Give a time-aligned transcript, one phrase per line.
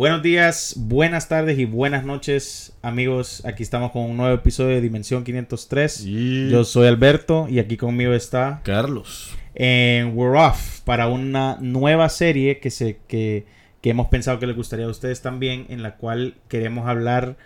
[0.00, 3.44] Buenos días, buenas tardes y buenas noches, amigos.
[3.44, 6.04] Aquí estamos con un nuevo episodio de Dimensión 503.
[6.06, 9.36] Y Yo soy Alberto y aquí conmigo está Carlos.
[9.54, 13.44] en We're Off para una nueva serie que, se, que,
[13.82, 17.36] que hemos pensado que les gustaría a ustedes también, en la cual queremos hablar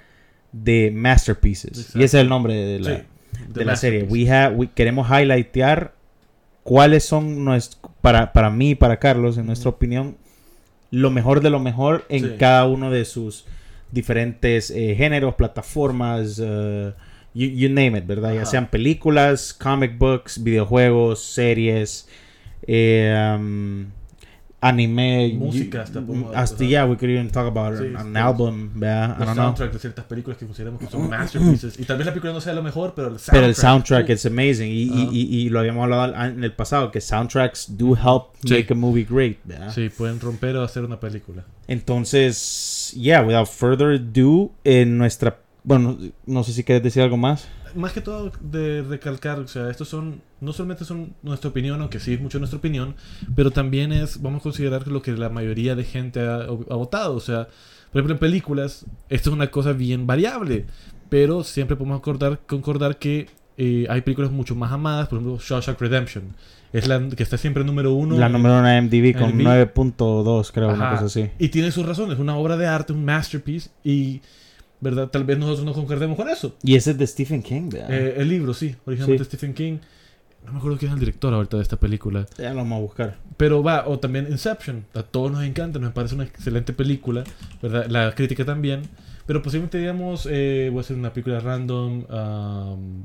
[0.52, 1.76] de masterpieces.
[1.76, 1.98] Exacto.
[1.98, 3.02] Y ese es el nombre de la, Sí,
[3.48, 4.04] de la serie.
[4.04, 5.92] We have, we- queremos highlightear
[6.62, 7.44] cuáles son,
[8.00, 10.16] para, para mí y para Carlos, en nuestra opinión,
[10.90, 12.34] lo mejor de lo mejor en Sí.
[12.38, 13.44] cada uno de sus
[13.90, 16.92] diferentes eh, géneros, plataformas, eh,
[17.34, 18.34] you, you name it, ¿verdad?
[18.34, 22.08] Ya sean películas, comic books, videojuegos, series,
[22.66, 23.86] eh, um,
[24.68, 29.04] anime, Música hasta podemos- hasta yeah, we could even talk about Sí, an album, ¿verdad?
[29.04, 29.44] I Los don't know.
[29.44, 31.78] soundtracks de ciertas películas que consideramos que son masterpieces.
[31.78, 33.34] Y tal vez la película no sea lo mejor, pero el soundtrack.
[33.34, 34.70] Pero el soundtrack uh, es amazing.
[34.70, 35.10] Y, y- Ajá.
[35.12, 38.54] y- y lo habíamos hablado en el pasado, que soundtracks do help Sí.
[38.54, 39.36] make a movie great.
[39.44, 39.72] ¿verdad?
[39.74, 41.44] Sí, pueden romper o hacer una película.
[41.68, 45.38] Entonces, yeah, without further ado, en nuestra...
[45.64, 47.48] Bueno, no sé si quieres decir algo más.
[47.74, 51.98] Más que todo de recalcar, o sea, estos son, no solamente son nuestra opinión, aunque
[51.98, 52.94] sí es mucho nuestra opinión,
[53.34, 57.16] pero también es, vamos a considerar lo que la mayoría de gente ha, ha votado.
[57.16, 57.48] O sea,
[57.90, 60.66] por ejemplo, en películas, esto es una cosa bien variable,
[61.08, 65.80] pero siempre podemos acordar, concordar que eh, hay películas mucho más amadas, por ejemplo, Shawshank
[65.80, 66.34] Redemption,
[66.72, 68.18] es la que está siempre número uno.
[68.18, 69.72] la número uno de MDB con MDB.
[69.74, 70.94] 9.2, creo, una Ajá.
[70.94, 71.30] cosa así.
[71.38, 74.20] Y tiene sus razones, una obra de arte, un masterpiece, y,
[74.84, 75.08] ¿verdad?
[75.08, 76.54] Tal vez nosotros no concordemos con eso.
[76.62, 77.92] Y ese es de Stephen King, ¿verdad?
[77.92, 79.30] Eh, el libro, sí, originalmente Sí.
[79.30, 79.78] Stephen King.
[80.44, 82.26] No me acuerdo quién es el director ahorita de esta película.
[82.36, 83.16] ya lo vamos a buscar.
[83.38, 84.84] Pero va, o también Inception.
[84.94, 87.24] A todos nos encanta, nos parece una excelente película,
[87.62, 87.86] ¿verdad?
[87.88, 88.82] La crítica también.
[89.26, 92.04] Pero posiblemente, digamos, eh, voy a hacer una película random.
[92.10, 93.04] um,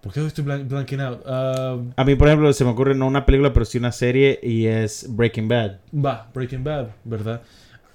[0.00, 1.20] ¿Por qué estoy blan blanking out?
[1.26, 4.40] Um, A mí, por ejemplo, se me ocurre no una película, pero sí una serie
[4.42, 5.80] y es Breaking Bad.
[5.94, 7.42] va, Breaking Bad, ¿verdad?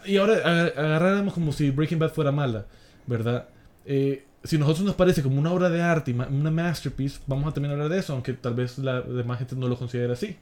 [0.08, 2.66] Y ahora aga- agarráramos como si Breaking Bad fuera mala,
[3.06, 3.48] ¿verdad?
[3.86, 7.54] Eh, si a nosotros nos parece como una obra de arte una masterpiece, vamos a
[7.54, 10.38] también hablar de eso, aunque tal vez la demás gente no lo considere así,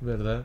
[0.00, 0.44] ¿verdad?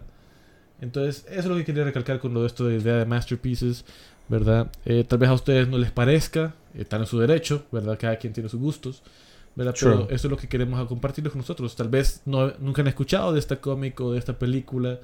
[0.82, 3.86] Entonces, eso es lo que quería recalcar con lo de esto de idea de masterpieces,
[4.28, 4.68] ¿verdad?
[4.86, 7.98] Eh, tal vez a ustedes no les parezca, eh, están en su derecho, ¿verdad?
[8.00, 9.02] Cada quien tiene sus gustos,
[9.56, 9.74] ¿verdad?
[9.80, 10.16] Pero True.
[10.16, 11.76] eso es lo que queremos compartirles con nosotros.
[11.76, 15.00] Tal vez no, nunca han escuchado de esta cómic o de esta película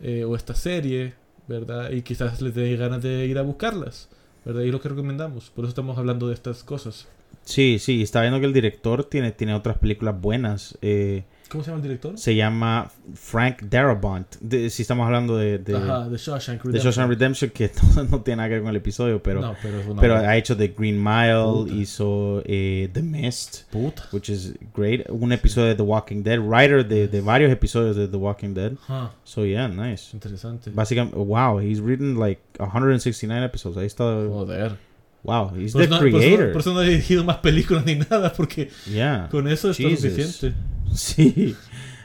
[0.00, 1.14] eh, o esta serie,
[1.48, 1.90] ¿verdad?
[1.90, 4.08] Y quizás les dé ganas de ir a buscarlas,
[4.44, 4.62] ¿verdad?
[4.62, 5.50] Y es lo que recomendamos.
[5.50, 7.08] Por eso estamos hablando de estas cosas.
[7.44, 10.78] Sí, sí, está viendo que el director tiene, tiene otras películas buenas.
[10.82, 12.18] Eh, ¿Cómo se llama el director?
[12.18, 14.36] se llama Frank Darabont.
[14.40, 16.82] De- si estamos hablando de, de, Ajá, de Shawshank de Redemption.
[16.92, 19.80] Shawshank Redemption, que no, no tiene nada que ver con el episodio, pero, no, pero
[19.80, 21.72] es pero ha hecho The Green Mile, Puta.
[21.74, 24.04] hizo eh, The Mist, Puta.
[24.12, 25.08] which is great.
[25.08, 28.72] Un episodio de The Walking Dead, writer de, de varios episodios de The Walking Dead.
[28.86, 30.10] Ajá, So yeah, nice.
[30.14, 30.70] interesante.
[30.70, 33.78] Básicamente, wow, he's written like 169 episodes.
[33.78, 34.04] Ahí está.
[34.04, 34.76] Joder.
[35.24, 36.52] Wow, he's Por the eso, no, por, eso, creator.
[36.52, 39.28] por eso no he dirigido más películas ni nada, porque Yeah.
[39.30, 40.00] con eso Jesus.
[40.00, 40.56] suficiente.
[41.16, 41.56] Sí.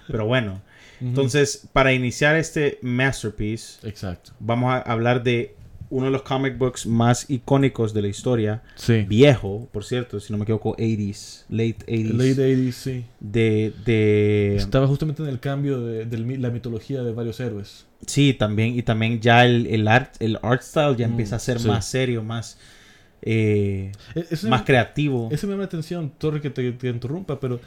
[0.07, 0.61] Pero bueno,
[1.01, 4.31] entonces, para iniciar este masterpiece, Exacto.
[4.39, 5.55] vamos a hablar de
[5.89, 8.63] uno de los comic books más icónicos de la historia.
[8.75, 9.03] Sí.
[9.07, 12.13] Viejo, por cierto, si no me equivoco, 80s, late 80s.
[12.13, 13.05] Late 80s, sí.
[13.19, 14.55] De, de...
[14.57, 16.05] Estaba justamente en el cambio de,
[16.37, 17.85] la mitología de varios héroes.
[18.07, 21.39] Sí, también, y también ya el, el art, el art style ya Mm, empieza a
[21.39, 21.67] ser sí.
[21.67, 22.57] más serio, más,
[23.21, 25.29] eh, E- más me- creativo.
[25.31, 27.59] Eso me llama la atención, Torre, que te, te interrumpa, pero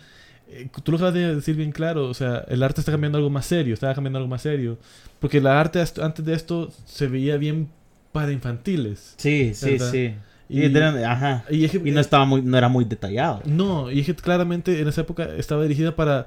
[0.48, 3.30] eh, tú lo acabas de decir bien claro, o sea, el arte está cambiando algo
[3.30, 4.78] más serio, estaba cambiando algo más serio.
[5.20, 7.68] Porque la arte antes de esto se veía bien
[8.12, 9.14] para infantiles.
[9.16, 9.90] Sí, sí, ¿Verdad?
[9.90, 10.14] sí.
[10.48, 11.44] Y, Y, ajá.
[11.50, 13.42] y es que- Y no estaba muy, no era muy detallado.
[13.46, 16.26] No, y es que claramente en esa época estaba dirigida para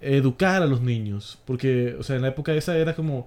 [0.00, 1.38] educar a los niños.
[1.44, 3.26] Porque, o sea, en la época esa era como.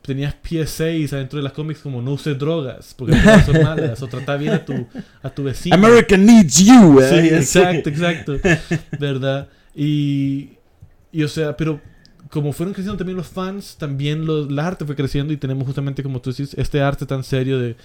[0.00, 3.14] Tenías PS6 adentro de las cómics como no uses drogas, porque
[3.44, 4.86] son malas, o trata bien a tu,
[5.22, 5.74] a tu vecino.
[5.74, 7.36] America needs you, Sí, eh.
[7.36, 8.36] exacto, exacto.
[8.98, 9.48] ¿Verdad?
[9.74, 10.50] Y,
[11.12, 11.80] y, o sea, pero
[12.30, 16.02] como fueron creciendo también los fans, también los, la arte fue creciendo y tenemos justamente,
[16.02, 17.76] como tú dices, este arte tan serio de,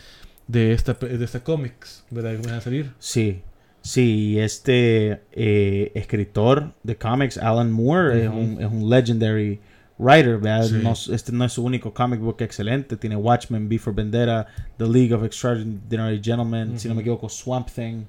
[0.48, 2.32] de esta, de esta cómics, ¿verdad?
[2.40, 2.92] Que van a salir.
[3.00, 3.42] Sí,
[3.82, 9.60] sí, este eh, escritor de cómics, Alan Moore, es, un, es un legendary
[10.00, 10.64] writer, ¿verdad?
[10.66, 10.80] Sí.
[10.82, 14.48] No- este no es su único comic book excelente, tiene Watchmen, B for Vendetta,
[14.78, 18.04] The League of Extraordinary Gentlemen, si no me equivoco, Swamp Thing,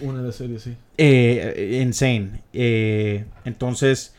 [0.00, 0.76] Una de las series, sí.
[0.98, 2.42] eh, Insane.
[2.52, 4.14] Eh, entonces,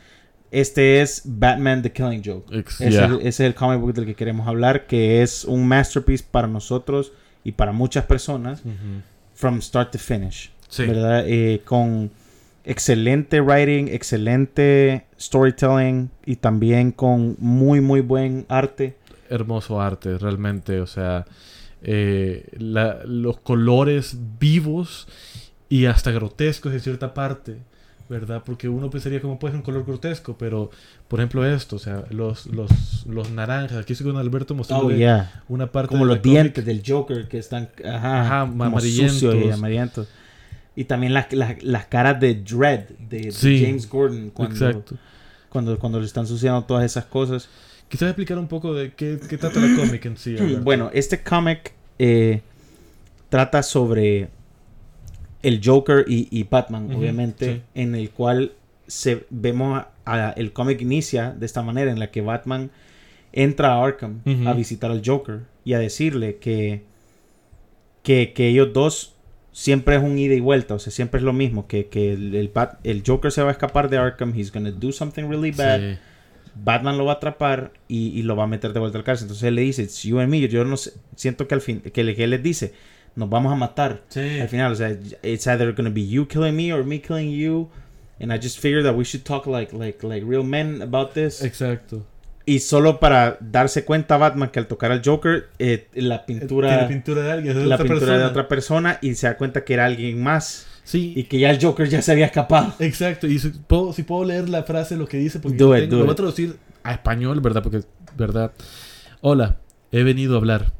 [0.50, 2.46] este es Batman The Killing Joke.
[2.56, 5.66] Ese, es el- ese es el comic book del que queremos hablar, que es un
[5.66, 7.12] masterpiece para nosotros
[7.44, 8.62] y para muchas personas,
[9.34, 10.50] from start to finish.
[10.68, 10.84] Sí.
[10.84, 11.24] ¿verdad?
[11.28, 12.10] Eh, con
[12.64, 18.96] excelente writing, excelente storytelling y también con muy, muy buen arte.
[19.30, 20.80] Hermoso arte, realmente.
[20.80, 21.24] O sea,
[21.82, 25.06] eh, los colores vivos
[25.68, 27.56] y hasta grotescos en cierta parte,
[28.08, 28.42] ¿verdad?
[28.44, 30.70] Porque uno pensaría cómo puede ser un color grotesco, pero
[31.08, 35.24] por ejemplo esto, o sea, los, los, los naranjas, aquí estoy con Alberto mostrando oh,
[35.48, 40.08] una parte como los dientes del Joker que están ajá, amarillentos.
[40.76, 44.84] y también las, las, caras de Dread de, James Gordon cuando,
[45.48, 47.48] cuando, cuando le están sucediendo todas esas cosas.
[47.88, 50.36] Quizás explicar un poco de qué, qué trata la cómic en sí.
[50.62, 52.40] Bueno, este cómic eh,
[53.28, 54.28] trata sobre
[55.42, 58.52] el Joker y, Batman, obviamente, en el cual
[58.86, 59.84] se vemos
[60.36, 62.70] el cómic inicia de esta manera, en la que Batman
[63.32, 66.82] entra a Arkham a visitar al Joker y a decirle que,
[68.02, 69.14] que, ellos dos
[69.52, 72.50] siempre es un ida y vuelta, o sea, siempre es lo mismo, que, el,
[72.84, 75.98] el, Joker se va a escapar de Arkham, he's gonna do something really bad.
[76.62, 79.24] Batman lo va a atrapar y, lo va a meter de vuelta al cárcel.
[79.24, 80.46] Entonces él le dice, It's you and me.
[80.48, 82.72] Yo no sé, siento que al fin, que, él les dice,
[83.16, 84.02] nos vamos a matar.
[84.14, 87.68] Al final, o sea, it's either to be you killing me or me killing you.
[88.20, 91.42] And I just figured that we should talk like, like, like real men about this.
[91.42, 92.06] Exacto.
[92.46, 96.82] Y solo para darse cuenta Batman que al tocar al Joker, eh, la pintura...
[96.82, 98.18] La pintura de alguien, de la otra pintura persona.
[98.18, 100.66] de otra persona y se da cuenta que era alguien más.
[100.84, 101.12] Sí.
[101.16, 102.74] Y que ya el Joker ya se había escapado.
[102.78, 103.26] Exacto.
[103.26, 106.14] Y si puedo, si puedo leer la frase, lo que dice, porque lo voy a
[106.14, 107.62] traducir a español, ¿verdad?
[107.62, 107.82] Porque,
[108.16, 108.52] ¿verdad?
[109.22, 109.56] Hola,
[109.90, 110.72] he venido a hablar.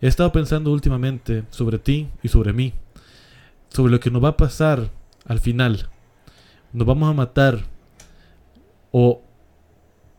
[0.00, 2.72] He estado pensando últimamente sobre ti y sobre mí.
[3.68, 4.90] Sobre lo que nos va a pasar
[5.26, 5.88] al final.
[6.72, 7.60] Nos vamos a matar.
[8.92, 9.22] O...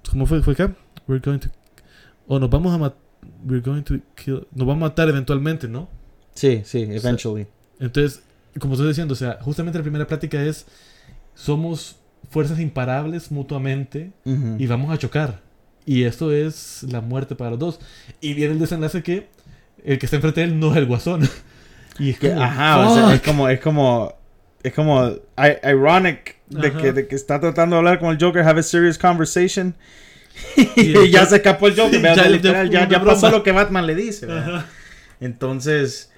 [0.09, 0.75] ¿Cómo fue, fue acá?
[1.07, 1.49] We're going to...
[2.27, 2.99] O nos vamos a matar...
[3.43, 4.47] We're going to kill...
[4.51, 5.89] Nos vamos a matar eventualmente, ¿no?
[6.35, 7.47] Sí, sí, eventually.
[7.79, 8.23] entonces,
[8.59, 10.67] como estoy diciendo, o sea, justamente la primera plática es...
[11.33, 11.97] Somos
[12.29, 15.41] fuerzas imparables mutuamente y vamos a chocar.
[15.85, 17.79] Y eso es la muerte para los dos.
[18.19, 19.27] Y viene el desenlace que
[19.85, 21.27] el que está enfrente de él no es el guasón.
[21.99, 24.15] y es como, Ajá, es como, es como,
[24.63, 25.15] es como
[25.63, 28.97] ironic de que, de que, está tratando de hablar con el Joker, have a serious
[28.97, 29.75] conversation.
[30.75, 32.01] y, ya se escapó el Joker.
[32.01, 34.27] ya, ya, pasó lo que Batman le dice.
[35.19, 36.11] Entonces,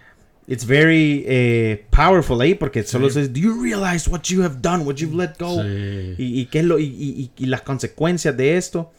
[0.48, 4.84] it's very eh, powerful ahí porque solo dice do you realize what you have done
[4.84, 8.92] what you've let go y, y, qué es lo y, y, las consecuencias de esto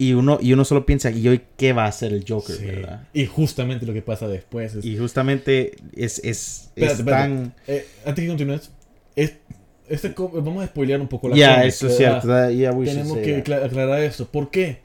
[0.00, 3.08] y uno y uno solo piensa y hoy qué va a hacer el Joker ¿verdad?
[3.12, 6.72] y justamente lo que pasa después y justamente es es,
[7.04, 8.70] tan eh, antes que continúes
[9.14, 9.34] es,
[9.88, 12.28] este, vamos a spoilear un poco la Ya, eso es cierto.
[12.28, 14.28] Tenemos que aclarar eso.
[14.28, 14.78] ¿Por qué?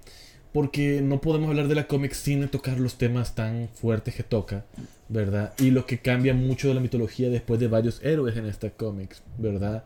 [0.52, 4.66] Porque no podemos hablar de la cómic sin tocar los temas tan fuertes que toca.
[5.08, 5.54] ¿verdad?
[5.60, 9.22] Y lo que cambia mucho de la mitología después de varios héroes en esta cómics,
[9.38, 9.84] ¿verdad?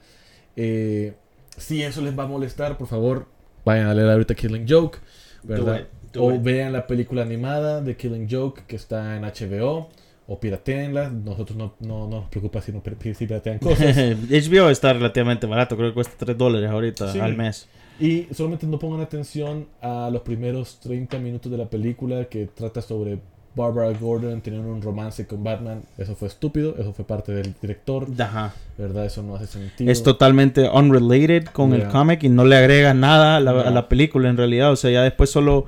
[0.56, 1.14] Eh,
[1.58, 3.28] si eso les va a molestar, por favor,
[3.66, 5.00] vayan a leer ahorita Killing Joke,
[5.44, 5.88] ¿verdad?
[6.18, 9.90] o vean la película animada de Killing Joke que está en HBO.
[10.32, 13.98] O pirateenla, nosotros no, no, nos preocupa si, no, si piratean cosas.
[13.98, 17.68] HBO está relativamente barato, creo que cuesta 3 dólares ahorita al mes.
[18.00, 22.80] Y solamente no pongan atención a los primeros 30 minutos de la película que trata
[22.84, 23.20] sobre
[23.56, 28.08] Barbara Gordon teniendo un romance con Batman, eso fue estúpido, eso fue parte del director.
[28.18, 28.54] Ajá.
[28.78, 29.06] ¿Verdad?
[29.06, 29.92] Eso no hace sentido.
[29.92, 34.38] Es totalmente unrelated con el cómic y no le agrega nada a la, película en
[34.38, 34.72] realidad.
[34.72, 35.66] O sea, ya después solo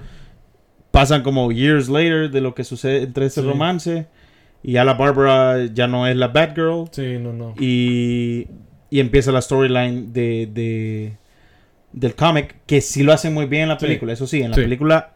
[0.92, 4.08] pasan como years later de lo que sucede entre ese romance.
[4.64, 6.86] Y ya la Barbara ya no es la Batgirl.
[6.92, 7.56] Sí, no, no.
[7.60, 8.48] Y,
[8.92, 11.18] y empieza la storyline de, de,
[11.92, 14.14] del cómic, que sí lo hace muy bien en la película.
[14.14, 15.14] Eso sí, en la película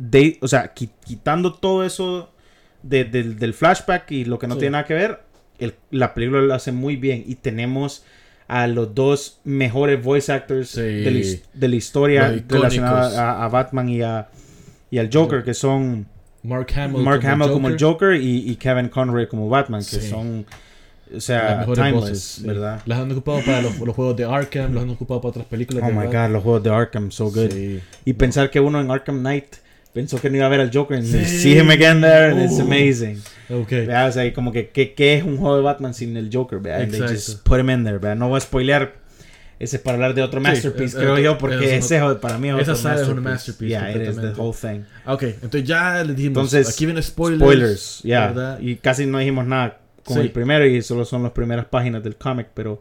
[0.00, 2.30] de, o sea, quitando todo eso
[2.82, 5.20] del flashback y lo que no tiene nada que ver,
[5.90, 8.04] la película lo hace muy bien y tenemos
[8.48, 14.28] a los dos mejores voice actors de, la, historia relacionada a, Batman y, a,
[14.90, 16.06] y al Joker, que son
[16.42, 18.14] Mark Hamill, Mark como, Hamill como, el Joker.
[18.20, 20.46] Y, Kevin Conroy como Batman, que son...
[21.14, 22.80] O sea, timeless, ¿verdad?
[22.86, 25.84] Las han ocupado para los, juegos de Arkham, los han ocupado para otras películas.
[25.84, 27.52] Oh my god, los juegos de Arkham, so good.
[28.04, 29.56] Y pensar que uno en Arkham Knight
[29.92, 31.02] pensó que no iba a ver al Joker.
[31.02, 31.24] Sí.
[31.24, 32.62] See him again there, and it's uh.
[32.62, 33.20] amazing.
[33.48, 33.86] Okay.
[33.86, 34.06] ¿Vea?
[34.06, 36.60] O sea, como que, ¿qué, es un juego de Batman sin el Joker?
[36.60, 36.78] ¿vea?
[36.78, 37.98] And they just put him in there.
[37.98, 38.14] ¿vea?
[38.14, 39.00] No voy a spoilear
[39.60, 43.08] ese para habar de otro masterpiece, creo yo, porque ese para mí es esa es
[43.08, 43.68] un masterpiece.
[43.68, 44.84] Yeah, it is the whole thing.
[45.04, 47.42] Ok, entonces ya le dijimos, entonces, aquí vienen spoilers.
[47.42, 48.58] Spoilers, yeah.
[48.58, 52.16] Y casi no dijimos nada con el primero y solo son las primeras páginas del
[52.16, 52.80] cómic, pero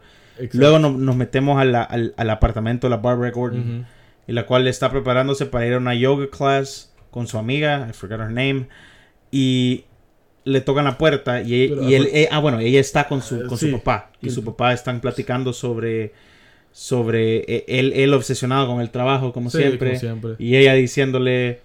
[0.54, 3.86] luego nos metemos al, al, apartamento de la Barbara Gordon,
[4.26, 7.94] en la cual está preparándose para ir a una yoga class con su amiga, I
[7.94, 8.68] forgot her name,
[9.32, 9.86] y
[10.46, 13.58] le tocan la puerta y, y él, eh, ah bueno, ella está con su, con
[13.58, 16.14] su papá y su papá están platicando sobre
[16.72, 20.00] sobre eh, él, él obsesionado con el trabajo como, siempre,
[20.38, 21.62] y ella diciéndole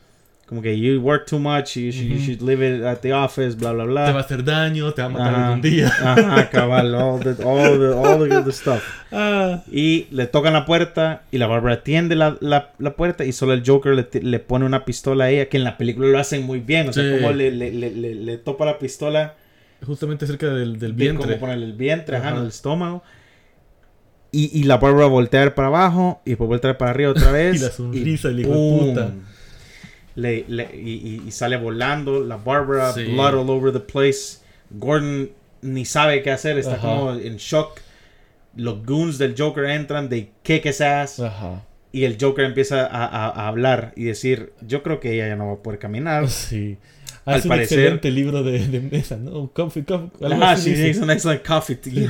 [0.47, 3.57] como que you work too much, you should, you should live it at the office,
[3.57, 4.07] bla, bla, bla.
[4.07, 5.87] Te va a hacer daño, te va a matar algún día.
[5.87, 8.83] Ajá, cabal, all the, all the, all the, stuff.
[9.17, 9.63] Ah.
[9.71, 13.53] Y le tocan la puerta y la Barbara atiende la, la, la puerta y solo
[13.53, 16.43] el Joker le, le, pone una pistola a ella, que en la película lo hacen
[16.43, 19.37] muy bien, o sea, como le, le, le, le, topa la pistola.
[19.87, 21.27] Justamente cerca del, del vientre.
[21.27, 23.05] Como ponerle el vientre, ajá, en el estómago.
[24.33, 27.55] Y, y la Barbara voltea para abajo y después voltea para arriba otra vez.
[27.61, 29.13] y la sonrisa, y, el hijo de puta
[30.15, 32.23] le, le, y, y, sale volando.
[32.23, 34.39] La Barbara, blood all over the place.
[34.71, 35.31] Gordon
[35.63, 37.81] ni sabe qué hacer, está como en shock.
[38.57, 41.23] Los goons del Joker entran, de kick his ass.
[41.91, 45.37] Y el Joker empieza a, a, a, hablar y decir: Yo creo que ella ya
[45.37, 46.29] no va a poder caminar.
[46.29, 46.79] Sí.
[47.27, 49.51] Al un parecer, excelente libro de, de mesa, ¿no?
[49.55, 50.11] Coffee, coffee.
[50.43, 51.79] Ah, sí, es un excelente coffee.
[51.83, 52.07] Sí,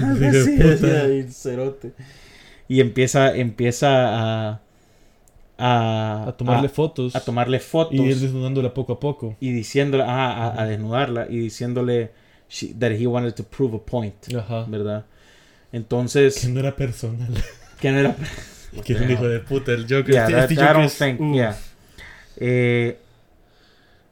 [1.29, 1.93] sí,
[2.67, 4.64] y empieza, empieza a
[5.59, 7.15] a, tomarle fotos.
[7.15, 7.95] A tomarle fotos.
[7.95, 9.37] Y ir desnudándola poco a poco.
[9.41, 12.11] Y diciéndole, a, a, desnudarla y diciéndole
[12.79, 14.15] that he wanted to prove a point.
[14.35, 14.65] Ajá.
[14.69, 15.05] ¿Verdad?
[15.73, 16.41] Entonces.
[16.41, 17.33] Que no era personal.
[17.81, 18.17] Que no era.
[18.85, 20.11] que es un hijo de puta, el Joker.
[20.11, 21.55] Yeah, este that, Joker
[22.37, 22.99] eh,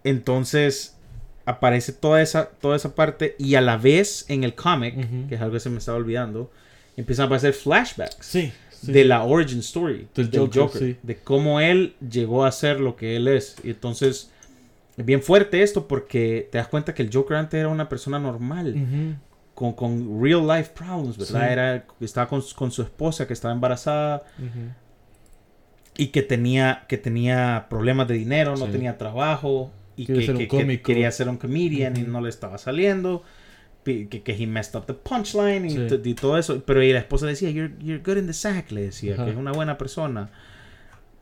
[0.04, 0.96] entonces
[1.44, 4.94] aparece toda esa, toda esa parte y a la vez en el cómic,
[5.28, 6.50] que es algo que se me estaba olvidando,
[6.96, 8.26] empiezan a aparecer flashbacks.
[8.26, 13.16] Sí de la origin story del, Joker, de cómo él llegó a ser lo que
[13.16, 13.56] él es.
[13.62, 14.30] Y entonces
[14.96, 18.18] es bien fuerte esto porque te das cuenta que el Joker antes era una persona
[18.18, 19.18] normal.
[19.54, 21.52] con, con, real life problems, ¿verdad?
[21.52, 24.22] Era, estaba con, con, su esposa que estaba embarazada
[25.96, 31.28] y que tenía, que tenía problemas de dinero, no tenía trabajo y que, quería ser
[31.28, 33.22] un comedian y no le estaba saliendo
[33.84, 36.62] que, que he messed up the punchline y, todo eso.
[36.64, 39.36] Pero y la esposa decía, you're, you're good in the sack, le decía, que es
[39.36, 40.30] una buena persona.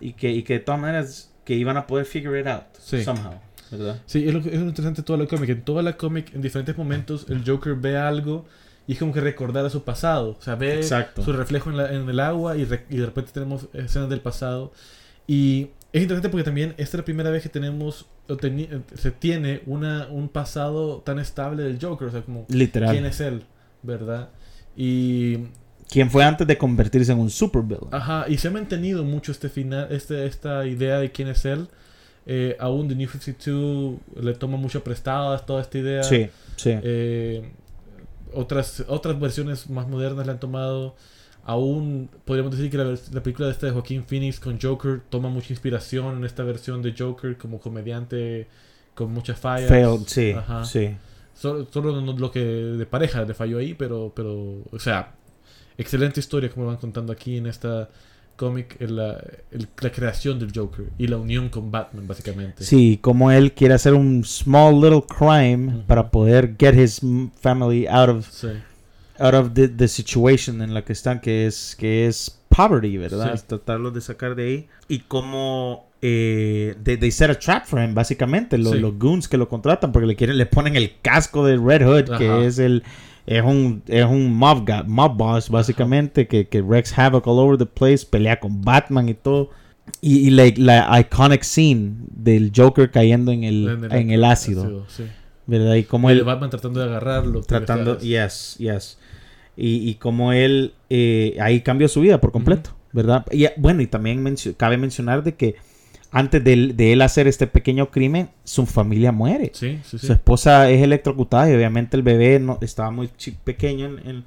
[0.00, 3.40] Y que, y que de todas maneras, que iban a poder figure it out somehow.
[3.70, 4.00] ¿verdad?
[4.06, 5.50] Sí, es lo, es lo interesante de toda la cómic.
[5.50, 8.46] En toda la cómic, en diferentes momentos, el Joker ve algo
[8.86, 10.36] y es como que recordar a su pasado.
[10.38, 13.68] O sea, ve su reflejo en, la, en el agua y, y, de repente tenemos
[13.72, 14.72] escenas del pasado.
[15.26, 18.06] Y es interesante porque también esta es la primera vez que tenemos
[18.94, 22.92] se tiene una, un pasado tan estable del Joker, o sea, como Literal.
[22.92, 23.42] quién es él,
[23.82, 24.28] ¿verdad?
[24.76, 25.38] Y
[25.88, 27.92] quién fue antes de convertirse en un supervillain.
[27.92, 31.68] Ajá, y se ha mantenido mucho este final, este, esta idea de quién es él.
[32.26, 36.02] Eh, aún The New 52 le toma mucho prestado toda esta idea.
[36.04, 36.70] Sí, sí.
[36.82, 37.50] Eh,
[38.32, 40.94] otras, otras versiones más modernas le han tomado
[41.44, 45.52] aún podríamos decir que la, película de esta de Joaquín Phoenix con Joker toma mucha
[45.52, 48.46] inspiración en esta versión de Joker como comediante
[48.94, 49.68] con muchas fallas.
[49.68, 50.96] Failed, sí, sí.
[51.34, 51.66] Solo,
[52.00, 55.14] lo que de pareja le falló ahí, pero, pero, o sea,
[55.78, 57.88] excelente historia como van contando aquí en esta
[58.36, 62.64] cómic, la, la, creación del Joker y la unión con Batman, básicamente.
[62.64, 67.00] Sí, como él quiere hacer un small little crime para poder get his
[67.40, 68.26] family out of
[69.20, 73.36] out of the, the, situation en la que están, que es, que es poverty, ¿verdad?
[73.36, 73.44] Sí.
[73.46, 74.68] Tratarlos de sacar de ahí.
[74.88, 79.48] Y como eh, they, set a trap for him, básicamente, los, los goons que lo
[79.48, 82.82] contratan, porque le quieren, le ponen el casco de Red Hood, que es el
[83.26, 87.66] es un, es un mob, mob boss, básicamente, que, que Rex Havoc all over the
[87.66, 89.50] place, pelea con Batman y todo.
[90.00, 94.24] Y, y la, la, iconic scene del Joker cayendo en el, en el, en el
[94.24, 94.86] ácido.
[94.88, 95.04] sí.
[95.46, 95.74] ¿Verdad?
[95.74, 97.40] Y como el Batman tratando de agarrarlo.
[97.42, 98.98] Tratando, yes, yes
[99.60, 103.26] y, y como él eh, ahí cambió su vida por completo, ¿verdad?
[103.30, 104.24] Y bueno, y también
[104.56, 105.56] cabe mencionar de que
[106.10, 109.52] antes de, de, él hacer este pequeño crimen, su familia muere.
[109.54, 110.06] Sí, sí, sí.
[110.06, 113.10] Su esposa es electrocutada y obviamente el bebé no, estaba muy
[113.44, 114.24] pequeño en...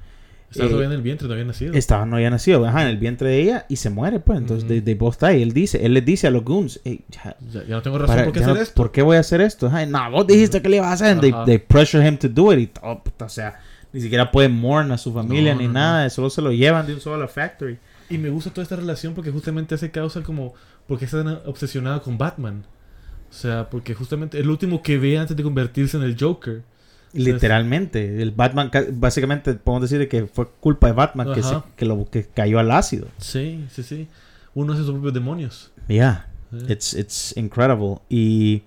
[0.50, 1.74] estaba todavía en el vientre, no había nacido.
[1.74, 4.38] Estaba, no había nacido, ajá, en el vientre de ella y se muere, pues.
[4.38, 5.42] Entonces, de, de está ahí.
[5.42, 8.40] Él dice, él les dice a los goons, ya, ya, no tengo razón por qué
[8.40, 8.74] hacer esto.
[8.74, 9.68] ¿Por qué voy a hacer esto?
[9.68, 11.20] no, vos dijiste que le ibas a hacer.
[11.20, 12.60] They, they, pressure him to do it.
[12.60, 13.60] Y todo, o sea,
[13.94, 17.00] ni siquiera pueden mourn a su familia ni nada, solo se lo llevan de un
[17.00, 17.78] solo a la factory.
[18.10, 20.52] Y me gusta toda esta relación porque justamente hace causa como
[20.88, 22.64] porque están obsesionado con Batman.
[23.30, 26.62] O sea, porque justamente el último que ve antes de convertirse en el Joker.
[27.12, 31.42] Literalmente, el Batman básicamente podemos decir que fue culpa de Batman que,
[31.76, 33.06] que lo que cayó al ácido.
[33.18, 34.08] Sí, sí, sí.
[34.54, 35.70] Uno hace sus propios demonios.
[35.86, 36.26] Yeah.
[36.68, 38.62] It's it's incredible y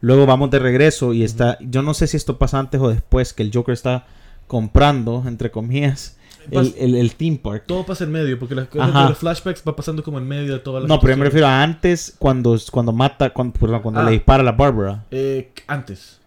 [0.00, 3.32] luego vamos de regreso y está yo no sé si esto pasa antes o después
[3.32, 4.06] que el Joker está
[4.52, 6.18] comprando, entre comillas,
[6.50, 7.64] el, el, el, theme park.
[7.66, 8.68] Todo pasa en medio, porque los
[9.16, 11.62] flashbacks va pasando como en medio de toda la No, pero yo me refiero a
[11.62, 14.04] antes, cuando, cuando mata, cuando, cuando ah.
[14.04, 15.06] le dispara a la Barbara.
[15.10, 16.20] Eh, antes.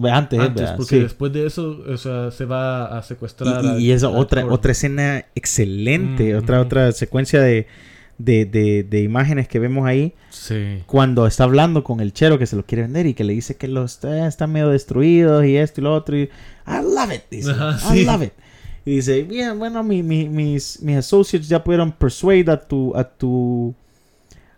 [0.00, 3.64] Antes, antes porque después de eso, o sea, se va a secuestrar.
[3.64, 7.66] Y, y, esa otra, otra escena excelente, otra, otra secuencia de,
[8.18, 10.14] de, de, de, imágenes que vemos ahí.
[10.30, 10.82] Sí.
[10.86, 13.56] Cuando está hablando con el chero que se lo quiere vender y que le dice
[13.56, 16.16] que los eh, están medio destruidos y esto y lo otro.
[16.16, 16.22] Y,
[16.66, 17.22] I love it.
[17.30, 18.32] Dice, I love it.
[18.84, 23.04] Y dice, bien, bueno, mi, mi, mis, mis associates ya pudieron persuade a tu, a
[23.04, 23.74] tu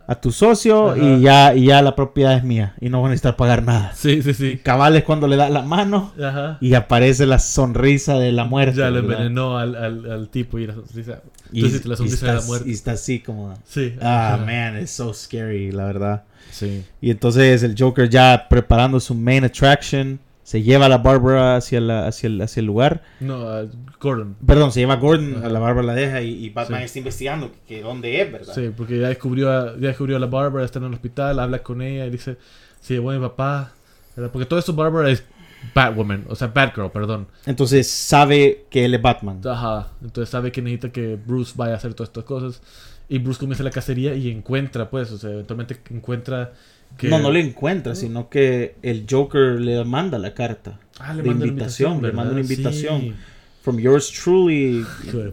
[0.07, 3.11] a tu socio y ya, y ya la propiedad es mía y no van a
[3.11, 3.93] necesitar pagar nada.
[3.95, 4.61] Sí, sí, sí.
[4.63, 6.13] Cabal es cuando le da la mano
[6.61, 8.79] y aparece la sonrisa de la muerte.
[8.79, 11.23] Ya le envenenó al, al, al, tipo y la sonrisa.
[11.53, 12.69] Entonces, la sonrisa de la muerte.
[12.69, 13.55] Y está así como.
[13.67, 13.95] Sí.
[14.01, 16.25] Ah, man, es so scary, la verdad.
[16.51, 16.85] Sí.
[17.01, 21.81] Y entonces el Joker ya preparando su main attraction se lleva a la Bárbara hacia,
[21.81, 23.03] la, hacia, el, hacia el lugar.
[23.19, 23.65] No, a
[23.99, 24.37] Gordon.
[24.47, 27.81] Perdón, se lleva a Gordon, a la Bárbara la deja y, Batman está investigando que,
[27.81, 28.55] dónde es, ¿verdad?
[28.55, 31.63] Sí, porque ya descubrió a, ya descubrió a la Bárbara, está en el hospital, habla
[31.63, 32.37] con ella y dice,
[32.81, 33.73] sí, a mi papá.
[34.15, 34.31] ¿verdad?
[34.31, 35.25] Porque todo esto Bárbara es
[35.75, 37.27] Batwoman, o sea, Batgirl, perdón.
[37.47, 39.41] Entonces sabe que él es Batman.
[39.47, 42.61] Ajá, entonces sabe que necesita que Bruce vaya a hacer todas estas cosas.
[43.09, 46.53] Y Bruce comienza la cacería y encuentra, pues, o sea, eventualmente encuentra
[47.03, 51.29] no, no le encuentra, sino que el Joker le manda la carta ah, le de
[51.29, 53.15] manda invitación, le manda una invitación.
[53.63, 54.85] From yours truly,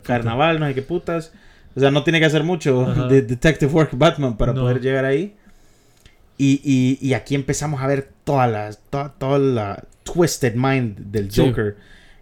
[0.03, 1.34] carnaval, no sé qué putas.
[1.75, 5.36] O sea, no tiene que hacer mucho de Detective Work Batman para poder llegar ahí.
[6.38, 11.75] Y, y, aquí empezamos a ver toda la, toda, la twisted mind del Joker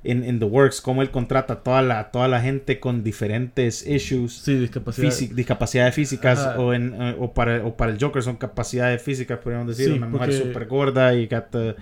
[0.03, 4.33] en, The Works, cómo él contrata a toda la, toda la gente con diferentes issues,
[4.33, 5.13] sí, discapacidad.
[5.35, 9.75] discapacidades físicas, o, en, eh, o, para, o para el Joker son capacidades físicas, podríamos
[9.75, 11.75] decir, una mujer súper gorda y got the,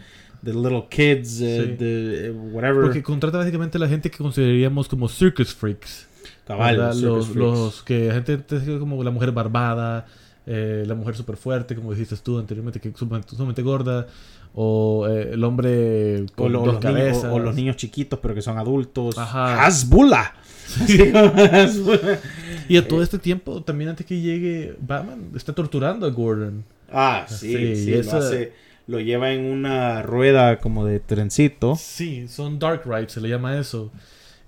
[0.44, 2.86] little kids, uh, the, whatever.
[2.86, 6.08] Porque contrata básicamente a la gente que consideraríamos como circus freaks.
[6.46, 8.40] Cabal, los, los, que la gente
[8.80, 10.06] como la mujer barbada,
[10.46, 14.08] eh, la mujer súper fuerte, como dijiste tú anteriormente, que es sumamente gorda
[14.54, 18.58] o eh, el hombre con o, los Niños, o, los niños chiquitos pero que son
[18.58, 19.18] adultos.
[19.18, 19.66] Ajá.
[19.66, 20.34] ¡Hasbula!
[22.70, 26.66] y a todo este tiempo, también antes que llegue Batman, está torturando a Gordon.
[26.92, 28.02] Ah, sí, sí,
[28.88, 31.76] lo, lleva en una rueda como de trencito.
[31.76, 33.92] Sí, son dark rides, se le llama eso.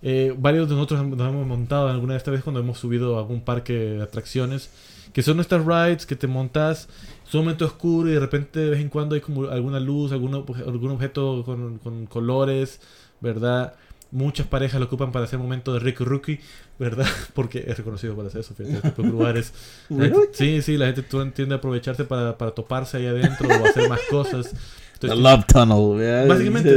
[0.01, 3.19] Eh, varios de nosotros nos hemos montado alguna vez esta vez cuando hemos subido a
[3.19, 4.69] algún parque de atracciones,
[5.13, 6.87] que son estas rides que te montas
[7.29, 10.11] es un momento oscuro y de repente de vez en cuando hay como alguna luz,
[10.11, 12.79] algún, algún objeto con, con colores,
[13.21, 13.75] ¿verdad?
[14.09, 16.39] Muchas parejas lo ocupan para hacer momento de Rick Rookie,
[16.79, 17.05] ¿verdad?
[17.35, 19.53] Porque es reconocido para hacer eso, fíjate, este lugares.
[20.31, 21.03] sí, sí, la gente
[21.35, 24.55] tiende a aprovecharse para, para toparse ahí adentro o hacer más cosas.
[24.99, 26.75] The Love Tunnel, Básicamente,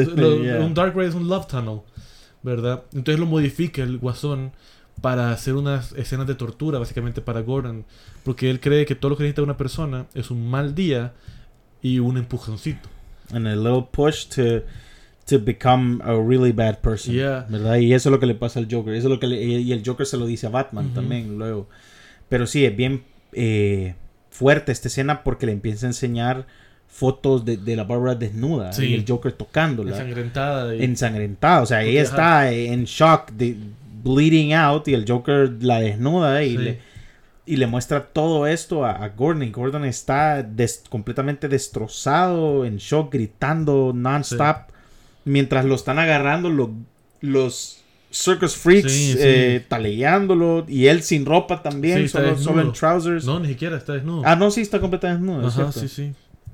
[0.61, 1.81] un Dark Ride es un Love Tunnel,
[2.43, 2.85] ¿verdad?
[2.93, 4.53] Entonces lo modifica el guasón
[5.01, 7.85] para hacer unas escenas de tortura, básicamente para Gordon,
[8.25, 11.13] porque él cree que todo lo que necesita una persona es un mal día
[11.81, 12.89] y un empujoncito.
[13.33, 14.63] And a little push to,
[15.27, 17.15] to become a really bad person.
[17.49, 17.77] ¿verdad?
[17.77, 18.95] Y eso es lo que le pasa al Joker.
[18.95, 21.69] Eso es lo que y el Joker se lo dice a Batman también luego.
[22.29, 23.95] Pero sí, es bien eh,
[24.31, 26.47] fuerte esta escena porque le empieza a enseñar
[26.93, 29.93] fotos de, de la Barbara desnuda y el Joker tocándola.
[29.93, 30.75] Ensangrentada.
[30.75, 31.63] Ensangrentada.
[31.63, 33.57] O sea, ella está en shock de
[34.05, 36.81] bleeding out y el Joker la desnuda y, le,
[37.47, 39.43] y le muestra todo esto a, Gordon.
[39.43, 40.47] Y Gordon está
[40.91, 44.71] completamente destrozado, en shock, gritando non-stop.
[45.25, 46.51] Mientras lo están agarrando
[47.23, 53.25] los circus freaks eh, taleándolo y él sin ropa también, solo, en trousers.
[53.25, 54.23] No, ni siquiera está desnudo.
[54.27, 55.49] Ah, no, sí, está completamente desnudo.
[55.49, 56.13] Ajá, sí, sí.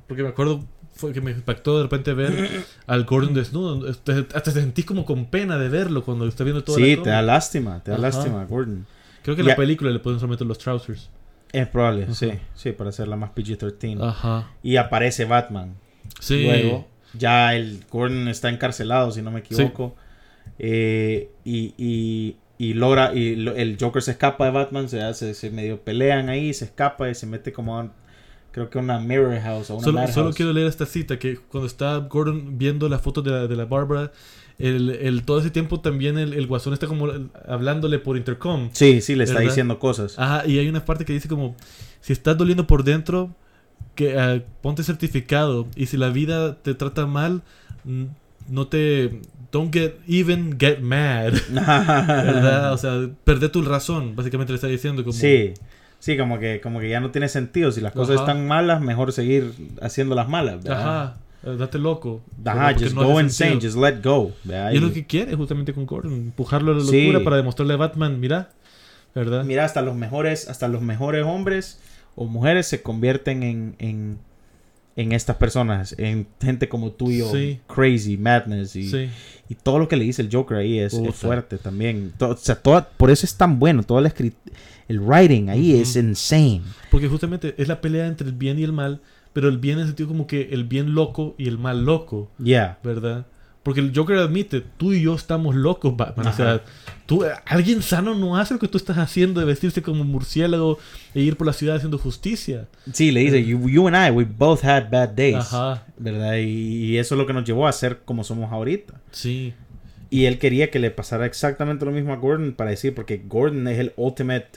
[0.09, 0.65] Porque me acuerdo
[0.99, 3.89] fue que me impactó de repente ver al Gordon desnudo.
[3.89, 7.23] Hasta te sentís como con pena de verlo cuando está viendo todo Sí, te da
[7.23, 8.85] lástima, te da lástima, Gordon.
[9.23, 11.09] Creo que en la película le pueden meter los trousers.
[11.53, 14.03] Es probable, sí, sí, para hacerla más PG-13.
[14.03, 14.51] Ajá.
[14.63, 15.75] Y aparece Batman.
[16.21, 16.43] Sí.
[16.43, 19.95] Luego, ya el Gordon está encarcelado, si no me equivoco.
[20.59, 25.51] Eh, y, y, y, logra, y el Joker se escapa de Batman, se, hace, se
[25.51, 27.91] medio pelean ahí, se escapa y se mete como
[28.59, 31.67] creo que una mirror house o una solo, solo quiero leer esta cita que cuando
[31.67, 34.13] está Gordon viendo la foto de la, de la Barbara
[34.59, 37.09] el, el, todo ese tiempo también el, el, guasón está como
[37.47, 40.19] hablándole por intercom sí sí le está diciendo cosas.
[40.19, 41.55] Ajá y hay una parte que dice como
[42.01, 43.35] si estás doliendo por dentro
[43.95, 47.43] que uh, ponte certificado y si la vida te trata mal
[48.49, 49.21] no te
[49.53, 55.05] don't get even get mad verdad o sea perde tu razón básicamente le está diciendo
[55.05, 55.55] como sí
[55.99, 57.73] Sí, como que, como que ya no tiene sentido.
[57.73, 60.65] Si las cosas están malas, mejor seguir haciendo las malas.
[60.67, 61.17] Ajá.
[61.43, 62.23] Eh, date loco.
[62.45, 64.33] Ajá, just go insane, just let go.
[64.45, 67.77] Y es lo que quiere justamente con Gordon, empujarlo a la locura para demostrarle a
[67.77, 68.51] Batman, mira,
[69.15, 69.45] ¿verdad?
[69.45, 71.81] Mira, hasta los mejores, hasta los mejores hombres
[72.17, 74.19] o mujeres se convierten en, en,
[74.99, 77.33] en estas personas, en gente como tú y yo,
[77.73, 78.93] Crazy, Madness y,
[79.49, 82.13] y, todo lo que le dice el Joker ahí es, fuerte también.
[82.19, 84.13] o sea, por eso es tan bueno, todo el,
[84.89, 86.63] el writing ahí es insane.
[86.91, 89.01] Porque justamente es la pelea entre el bien y el mal,
[89.33, 92.29] pero el bien en el sentido como que el bien loco y el mal loco.
[92.39, 92.81] Ya.
[92.83, 93.25] ¿Verdad?
[93.63, 96.29] Porque el Joker admite, tú y yo estamos locos, Batman.
[96.29, 96.63] O sea,
[97.07, 100.79] tú, alguien sano no hace lo que tú estás haciendo de vestirse como murciélago
[101.15, 102.67] e ir por la ciudad haciendo justicia.
[102.93, 105.37] Sí, le dice, you, and I, we both had bad days.
[105.37, 105.85] Ajá.
[105.99, 106.37] ¿Verdad?
[106.39, 108.95] Y, eso es lo que nos llevó a ser como somos ahorita.
[109.11, 109.53] Sí.
[110.09, 113.69] Y él quería que le pasara exactamente lo mismo a Gordon para decir, porque Gordon
[113.69, 114.49] es el ultimate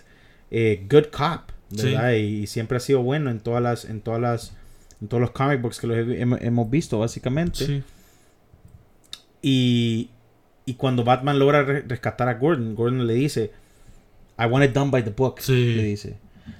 [0.52, 2.14] eh, good cop, ¿verdad?
[2.14, 4.54] Y, siempre ha sido bueno en todas las, en todas las,
[5.02, 7.66] en todos los comic books que los hemos visto, básicamente.
[7.66, 7.84] Sí.
[9.42, 10.10] Y,
[10.66, 13.52] y cuando Batman logra rescatar a Gordon, Gordon le dice,
[14.38, 15.40] I want it done by the book.
[15.48, 16.18] Le dice.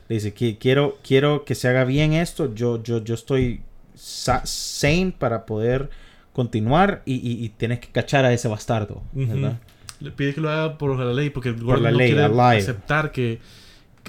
[0.08, 2.54] Le dice, quiero, quiero que se haga bien esto.
[2.54, 3.62] Yo, yo, yo estoy
[3.96, 5.90] sane para poder
[6.34, 9.04] continuar y, y, tienes que cachar a ese bastardo.
[10.00, 13.40] Le pide que lo haga por la ley porque Gordon la no quiere aceptar que,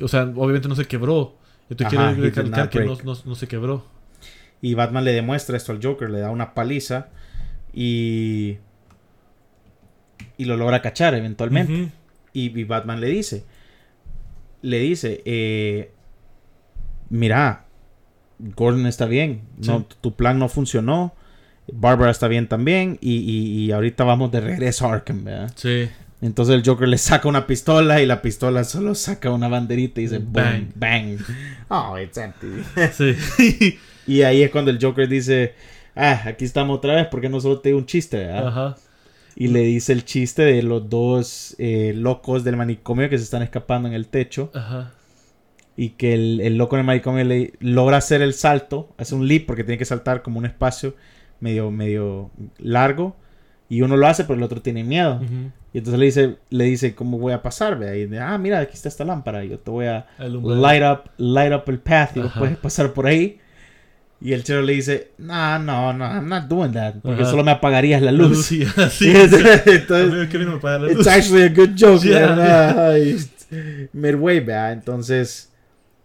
[0.01, 1.37] o sea, obviamente no se quebró.
[1.69, 3.85] Entonces quiere recalcar que no, no, no se quebró.
[4.61, 7.09] Y Batman le demuestra esto al Joker, le da una paliza
[7.73, 8.59] y,
[10.37, 11.91] y lo logra cachar eventualmente.
[12.33, 13.45] y, Batman le dice,
[14.63, 15.93] le dice, eh,
[17.11, 17.67] mira,
[18.39, 21.15] Gordon está bien, no, tu plan no funcionó,
[21.73, 25.89] Barbara está bien también y, y, ahorita vamos de regreso a Arkham, Sí.
[26.21, 30.05] Entonces el Joker le saca una pistola y la pistola solo saca una banderita y
[30.05, 31.19] dice bang, bang.
[31.69, 32.63] Oh, it's empty.
[32.93, 33.79] Sí.
[34.07, 35.55] y ahí es cuando el Joker dice,
[35.95, 38.77] ah, aquí estamos otra vez porque no solo te digo un chiste, Ajá.
[39.35, 43.43] Y le dice el chiste de los dos eh, locos del manicomio que se están
[43.43, 44.51] escapando en el techo.
[44.55, 44.93] Ajá.
[45.75, 49.27] Y que el, el loco en el manicomio le logra hacer el salto, hace un
[49.27, 50.95] leap porque tiene que saltar como un espacio
[51.41, 53.17] medio, medio largo.
[53.69, 55.19] Y uno lo hace, pero el otro tiene miedo.
[55.73, 57.81] Y entonces le dice, le dice, ¿cómo voy a pasar?
[57.83, 59.45] Y dice, ah, mira, aquí está esta lámpara.
[59.45, 63.07] Yo te voy a light up, light up el path y lo puedes pasar por
[63.07, 63.39] ahí.
[64.25, 66.95] Y el chero le dice, no, no, no, I'm not doing that.
[67.03, 68.47] Porque solo me apagarías la luz.
[68.47, 69.11] Sí, sí.
[69.11, 70.93] Entonces, ¿Qué vino la luz?
[70.93, 72.03] It's actually a good joke.
[72.05, 72.95] Yeah,
[73.93, 74.73] Midway, vea.
[74.73, 75.51] Entonces,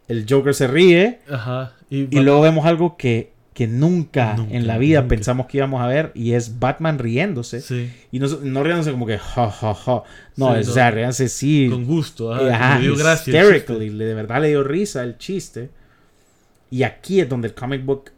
[0.08, 1.20] el Joker se ríe.
[1.30, 1.74] Ajá.
[1.90, 6.12] Y, luego vemos algo que, que nunca, en la vida pensamos que íbamos a ver.
[6.16, 7.62] Y es Batman riéndose.
[7.62, 7.92] Sí.
[8.12, 10.04] Y no, no riéndose como que, ja, ja, ja.
[10.36, 11.68] No, es, o sea, riéndose sí.
[11.70, 12.34] Con gusto.
[12.34, 12.80] Ajá.
[12.80, 13.44] le dio gracia.
[13.44, 15.70] De verdad le dio risa el chiste.
[16.70, 18.12] Y aquí es donde el comic book,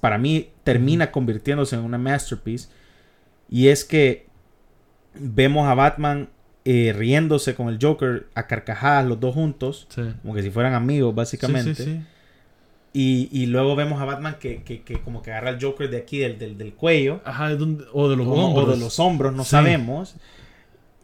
[0.00, 2.68] para mí, termina convirtiéndose en una masterpiece.
[3.48, 4.26] Y es que
[5.14, 6.28] vemos a Batman
[6.64, 9.88] eh, riéndose con el Joker a carcajadas los dos juntos,
[10.22, 12.02] como que si fueran amigos, básicamente.
[12.92, 15.96] y, y, luego vemos a Batman que, que, que, como que agarra al Joker de
[15.96, 17.20] aquí, del, del, del cuello.
[17.24, 17.50] Ajá,
[17.92, 18.64] o de los hombros.
[18.64, 20.16] O de los hombros, no sabemos.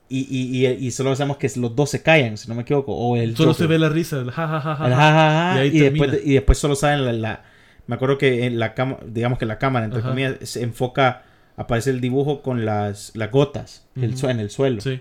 [0.09, 2.95] Y, y, y, solo sabemos que los dos se callan, si no me equivoco.
[2.95, 7.21] O el solo se ve la risa, el ja, y, después, y después solo saben
[7.21, 7.43] la,
[7.89, 11.25] Me acuerdo que en la cámara, digamos que la cámara, entre comillas, se enfoca,
[11.57, 14.81] aparece el dibujo con las, las gotas el, en el suelo.
[14.81, 15.01] Sí.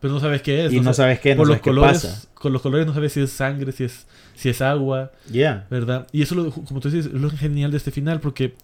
[0.00, 0.72] Pero no sabes qué es.
[0.72, 2.28] Y no, sabes qué, no sabes qué pasa.
[2.34, 5.12] Con los colores no sabes si es sangre, si es, si es agua.
[5.30, 5.66] Ya.
[5.70, 6.08] ¿Verdad?
[6.10, 8.54] Y eso, como tú dices, es lo genial de este final porque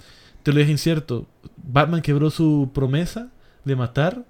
[0.43, 1.27] te lo deja incierto.
[1.57, 3.29] Batman quebró su promesa
[3.65, 4.25] de matar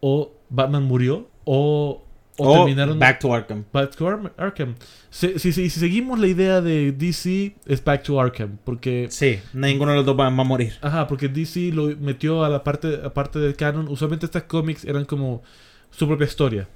[0.00, 2.06] o Batman murió o,
[2.38, 3.64] o, terminaron Back to Arkham.
[3.72, 4.74] Back to Arkham.
[5.10, 8.58] Si, si, si, seguimos la idea de DC, es Back to Arkham.
[8.64, 9.08] Porque.
[9.10, 10.74] Sí, ninguno de los dos va, a morir.
[10.82, 13.88] Ajá, porque DC lo metió a la parte, aparte del canon.
[13.88, 15.42] Usualmente estas cómics eran como
[15.90, 16.68] su propia historia.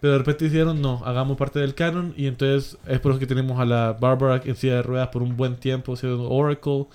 [0.00, 2.12] Pero de repente dijeron, no, hagamos parte del canon.
[2.16, 5.22] Y entonces es por eso que tenemos a la Barbara en silla de ruedas por
[5.22, 6.86] un buen tiempo, siendo Oracle,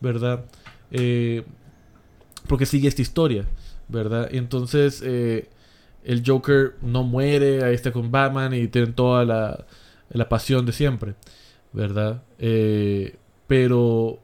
[0.00, 0.44] ¿verdad?
[0.90, 1.44] Eh,
[2.48, 3.44] porque sigue esta historia,
[3.88, 4.28] ¿verdad?
[4.32, 5.02] Entonces.
[5.04, 5.48] Eh,
[6.04, 9.66] el Joker no muere, ahí está con Batman y tienen toda la,
[10.10, 11.14] la pasión de siempre,
[11.72, 12.22] ¿verdad?
[12.38, 14.18] Eh, pero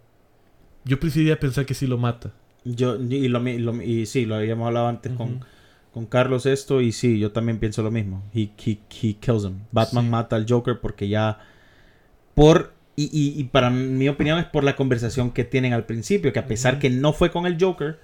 [0.84, 2.32] yo preferiría pensar que sí lo mata.
[2.64, 5.44] Yo, y, lo, y sí, lo habíamos hablado antes con,
[5.92, 8.24] con Carlos esto, y sí, yo también pienso lo mismo.
[8.34, 9.60] He, he, he kills him.
[9.72, 11.38] Batman mata al Joker porque ya...
[12.34, 16.38] Por y, y, para mi opinión es por la conversación que tienen al principio, que
[16.38, 17.98] a pesar que no fue con el Joker,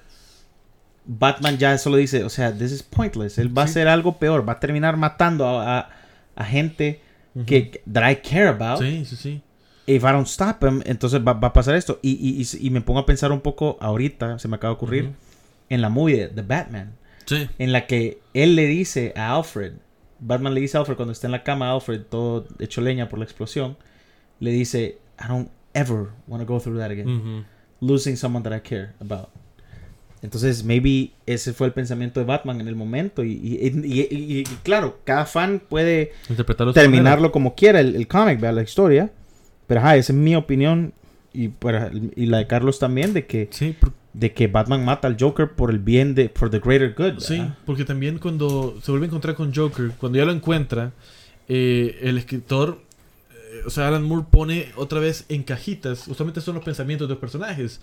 [1.05, 3.39] Batman ya solo dice, o sea, this is pointless.
[3.39, 5.89] Él va a hacer algo peor, va a terminar matando a,
[6.37, 7.01] a, gente
[7.47, 8.81] que that I care about.
[8.81, 9.43] Sí, sí, sí.
[9.87, 11.99] If I don't stop him, entonces va, va a pasar esto.
[12.03, 15.11] Y, y, y, me pongo a pensar un poco ahorita, se me acaba de ocurrir,
[15.69, 16.93] en la movie de Batman.
[17.27, 17.49] Sí.
[17.59, 19.73] En la que él le dice a Alfred,
[20.21, 23.19] Batman le dice a Alfred cuando está en la cama, Alfred todo hecho leña por
[23.19, 23.77] la explosión,
[24.39, 27.47] le dice, I don't, ever want to go through that again.
[27.81, 29.31] Losing someone that I care about.
[30.23, 33.25] Entonces, maybe ese fue el pensamiento de Batman en el momento.
[33.25, 36.13] Y, y, claro, cada fan puede
[36.73, 39.11] terminarlo como quiera, el, el cómic, la historia.
[39.67, 40.93] Pero ajá, esa es mi opinión
[41.33, 41.51] y,
[42.15, 43.49] y la de Carlos también, de que,
[44.13, 47.19] de que Batman mata al Joker por el bien de, for the greater good.
[47.19, 50.93] Sí, porque también cuando se vuelve a encontrar con Joker, cuando ya lo encuentra,
[51.49, 52.81] eh, el escritor,
[53.33, 57.15] eh, o sea, Alan Moore pone otra vez en cajitas, justamente son los pensamientos de
[57.15, 57.81] los personajes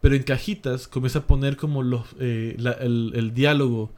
[0.00, 3.90] pero en cajitas comienza a poner como los eh, el, diálogo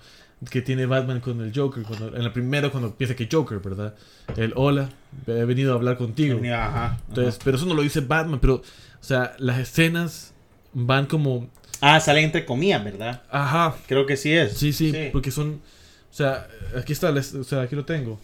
[0.50, 1.84] que tiene Batman con el Joker.
[1.84, 3.94] Cuando, en la primera, cuando piensa que Joker, ¿verdad?
[4.36, 4.88] El hola,
[5.26, 6.40] he venido a hablar contigo.
[7.08, 8.62] Entonces, pero eso no lo dice Batman, pero, o
[9.04, 10.32] sea, las escenas
[10.72, 11.48] van como.
[11.80, 13.22] Ah, salen entre comillas, ¿verdad?
[13.30, 13.76] Ajá.
[13.86, 14.56] Creo que sí es.
[14.56, 15.60] Sí, sí, porque son.
[16.10, 18.20] O sea, aquí está, o sea, aquí lo tengo.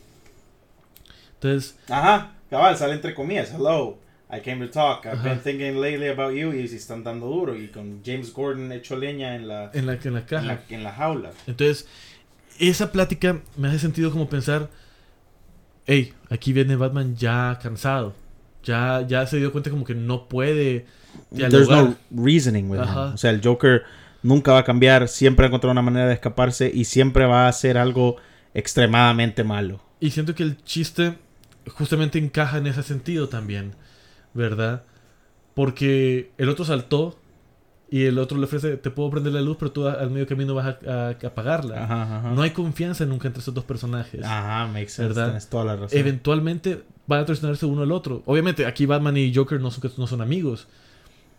[1.34, 1.76] Entonces.
[1.88, 3.52] Ajá, cabal, sale entre comillas.
[3.52, 3.98] Hello.
[4.30, 5.06] I came to talk.
[5.06, 7.56] I've been thinking lately about you y si están dando duro.
[7.56, 10.60] Y con James Gordon hecho leña en la, en la, en la caja.
[10.68, 11.30] En la, jaula.
[11.46, 11.86] Entonces,
[12.58, 14.68] esa plática me hace sentido como pensar,
[15.86, 18.14] hey, aquí viene Batman ya cansado.
[18.64, 20.84] Ya, ya se dio cuenta como que no puede
[21.30, 22.96] There's no reasoning with him.
[23.14, 23.84] O sea, el Joker
[24.22, 25.08] nunca va a cambiar.
[25.08, 28.16] Siempre va a encontrar una manera de escaparse y siempre va a hacer algo
[28.52, 29.80] extremadamente malo.
[30.00, 31.14] Y siento que el chiste
[31.68, 33.74] justamente encaja en ese sentido también
[34.38, 34.84] ¿verdad?
[35.54, 37.18] Porque el otro saltó
[37.90, 40.54] y el otro le ofrece, te puedo prender la luz, pero tú al medio camino
[40.54, 42.32] vas a, apagarla.
[42.34, 44.24] No hay confianza nunca entre esos dos personajes.
[44.24, 45.08] Ajá, makes sense.
[45.08, 45.26] ¿verdad?
[45.26, 45.98] Tienes toda la razón.
[45.98, 48.22] Eventualmente van a traicionarse uno al otro.
[48.26, 50.68] Obviamente, aquí Batman y Joker no son, no son amigos.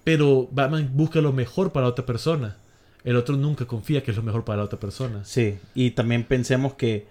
[0.03, 2.57] Pero Batman busca lo mejor para otra persona.
[3.03, 5.23] El otro nunca confía que es lo mejor para la otra persona.
[5.23, 7.07] Sí, y también pensemos que,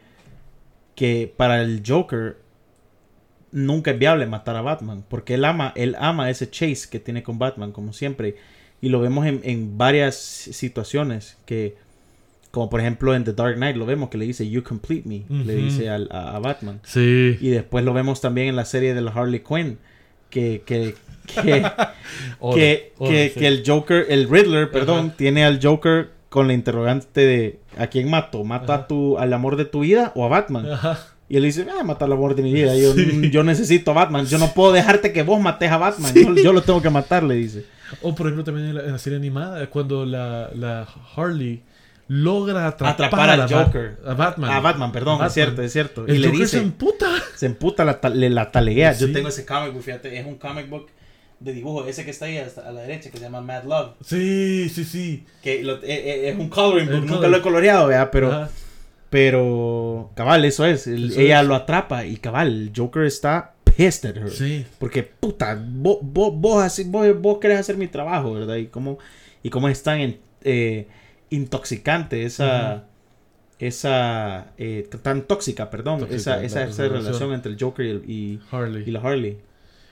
[0.94, 2.37] que para el Joker
[3.52, 7.22] nunca es viable matar a Batman, porque él ama, él ama ese chase que tiene
[7.22, 8.37] con Batman, como siempre,
[8.80, 11.76] y lo vemos en, varias situaciones, que,
[12.50, 15.24] como por ejemplo en The Dark Knight, lo vemos que le dice, You complete me,
[15.28, 16.80] le dice a, Batman.
[16.84, 17.37] Sí.
[17.40, 19.78] Y después lo vemos también en la serie de la Harley Quinn,
[20.30, 20.94] que, que,
[21.34, 21.64] que,
[22.94, 28.11] que, el Joker, el Riddler, perdón, tiene al Joker con la interrogante de ¿a quién
[28.11, 28.44] mato?
[28.44, 30.66] ¿Mato a tu, al amor de tu vida o a Batman?
[31.28, 32.74] Y él dice, ah, matar la amor de mi vida.
[32.74, 34.26] Yo, yo, necesito a Batman.
[34.26, 36.14] Yo no puedo dejarte que vos mates a Batman.
[36.42, 37.66] Yo, lo tengo que matar, le dice.
[38.02, 40.86] O por ejemplo también en la, serie animada, cuando la, la
[41.16, 41.62] Harley
[42.08, 43.98] logra atrapar, al Joker.
[44.06, 44.50] A Batman.
[44.50, 46.06] A Batman, perdón, es cierto, es cierto.
[46.08, 47.06] y le dice, se emputa.
[47.36, 48.92] Se emputa, la, le la taleguea.
[48.92, 50.88] Yo tengo ese comic book, fíjate, es un comic book
[51.40, 53.92] de dibujo, ese que está ahí a la derecha, que se llama Mad Love.
[54.02, 55.24] Sí, sí, sí.
[55.42, 58.08] Que e, e, es, un coloring book, nunca lo he coloreado, ¿verdad?
[58.10, 58.48] Pero...
[59.11, 60.87] Pero, cabal, eso es.
[60.87, 64.31] ella lo atrapa y cabal, el Joker está pissed at her.
[64.31, 64.66] Sí.
[64.79, 66.83] Porque, puta, vos, vos, vos,
[67.21, 68.57] vos, querés hacer mi trabajo, ¿verdad?
[68.57, 68.99] Y cómo,
[69.42, 70.87] y cómo es tan eh,
[71.31, 72.85] intoxicante esa.
[73.59, 74.53] Esa.
[74.59, 76.07] Eh, tan tóxica, perdón.
[76.11, 77.33] esa, esa, relación.
[77.33, 78.85] entre el Joker y, Harley.
[78.87, 79.38] y la Harley.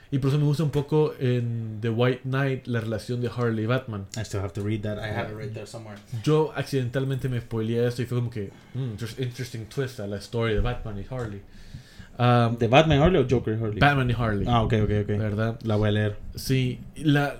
[0.09, 3.65] Y por eso me gusta un poco en The White Knight la relación de Harley
[3.65, 4.05] y Batman.
[4.15, 4.97] I still have to read that.
[4.97, 5.99] I have it right there somewhere.
[6.23, 10.17] Yo accidentalmente me spoileé esto y fue como que, mm, just interesting twist a la
[10.17, 11.41] historia de Batman y Harley.
[12.17, 13.79] Um, ¿De Batman y Harley o Joker y Harley?
[13.79, 14.47] Batman y Harley.
[14.49, 15.07] Ah, ok, ok, ok.
[15.07, 15.59] ¿Verdad?
[15.63, 16.17] La voy a leer.
[16.35, 17.35] Sí, la,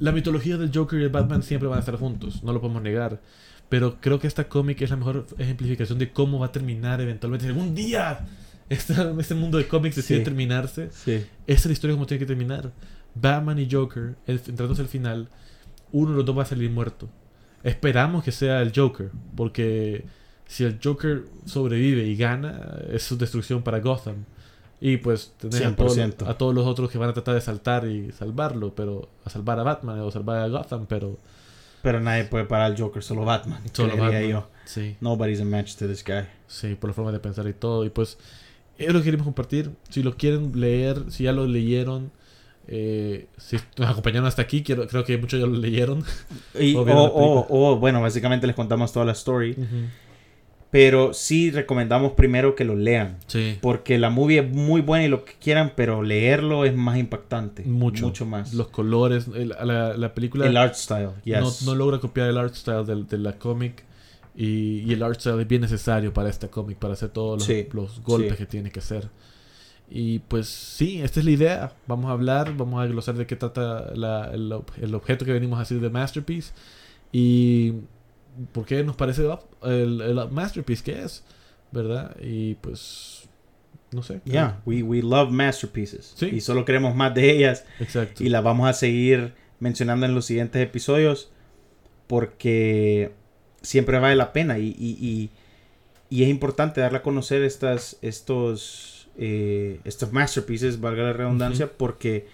[0.00, 2.82] la mitología del Joker y el Batman siempre van a estar juntos, no lo podemos
[2.82, 3.20] negar.
[3.68, 7.46] Pero creo que esta cómic es la mejor ejemplificación de cómo va a terminar eventualmente.
[7.46, 8.20] Algún día
[8.68, 10.90] este mundo de cómics decide terminarse.
[10.90, 11.24] Sí.
[11.46, 12.72] Esa es la historia como tiene que terminar.
[13.14, 15.28] Batman y Joker, entrándose al final,
[15.92, 17.08] uno de los dos va a salir muerto.
[17.64, 20.04] Esperamos que sea el Joker, porque
[20.46, 24.24] si el Joker sobrevive y gana, es su destrucción para Gotham.
[24.80, 27.86] Y pues tener a todos, a todos, los otros que van a tratar de saltar
[27.88, 31.18] y salvarlo, pero a salvar a Batman o salvar a Gotham, pero...
[31.82, 33.60] Pero nadie puede parar al Joker, solo Batman.
[33.72, 34.28] Solo Batman.
[34.28, 34.48] Yo.
[34.64, 34.96] Sí.
[35.00, 36.26] Nobody's a match to this guy.
[36.46, 37.84] Sí, por la forma de pensar y todo.
[37.84, 38.18] Y pues
[38.78, 39.70] es lo que queremos compartir.
[39.90, 42.12] Si lo quieren leer, si ya lo leyeron,
[42.68, 46.04] eh, si nos acompañaron hasta aquí, quiero, creo que muchos ya lo leyeron.
[46.54, 49.56] o, bueno, básicamente les contamos toda la story.
[50.70, 53.16] Pero sí recomendamos primero que lo lean.
[53.26, 53.56] Sí.
[53.62, 57.64] Porque la movie es muy buena y lo que quieran, pero leerlo es más impactante.
[57.64, 58.06] Mucho.
[58.06, 58.52] Mucho más.
[58.52, 60.46] Los colores, la, la, película...
[60.46, 63.87] El art style, no, no, logra copiar el art style de, de la cómic
[64.40, 68.36] y, el art style es bien necesario para este cómic, para hacer todos los, golpes
[68.36, 69.10] que tiene que hacer.
[69.90, 71.72] Y pues sí, esta es la idea.
[71.88, 75.80] Vamos a hablar, vamos a glosar de qué trata el, objeto que venimos a hacer
[75.80, 76.52] de Masterpiece.
[77.10, 77.72] Y
[78.52, 79.28] por qué nos parece
[79.62, 81.24] el, Masterpiece que es,
[81.72, 82.14] ¿verdad?
[82.20, 83.28] Y pues
[83.90, 84.20] no sé.
[84.24, 86.12] Yeah, we, we love masterpieces.
[86.14, 86.26] ¿Sí?
[86.26, 87.64] Y solo queremos más de ellas.
[87.80, 88.22] Exacto.
[88.22, 91.32] Y las vamos a seguir mencionando en los siguientes episodios
[92.06, 93.12] porque
[93.68, 95.30] siempre vale la pena y, y,
[96.08, 102.26] y, es importante darle a conocer estas, estos, eh, estos masterpieces, valga la redundancia, porque,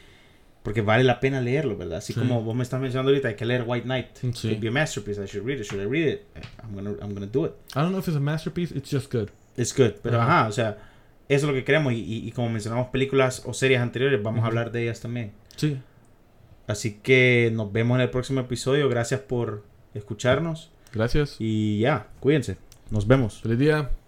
[0.62, 1.98] porque vale la pena leerlo, ¿verdad?
[1.98, 4.06] Así como vos me estás mencionando ahorita, hay que leer White Knight.
[4.32, 4.48] Sí.
[4.48, 6.22] Could be a masterpiece, I should read it, should I read it?
[6.62, 7.52] I'm gonna, I'm gonna do it.
[7.74, 9.30] I don't know if it's a masterpiece, it's just good.
[9.56, 10.78] It's good, pero ajá, o sea,
[11.28, 14.46] eso es lo que queremos y, y, como mencionamos películas o series anteriores, vamos a
[14.46, 15.32] hablar de ellas también.
[15.56, 15.78] Sí.
[16.68, 18.88] Así que nos vemos en el próximo episodio.
[18.88, 20.70] Gracias por escucharnos.
[20.94, 21.36] Gracias.
[21.38, 22.56] Y ya, cuídense.
[22.90, 23.40] Nos vemos.
[23.40, 23.90] Feliz día.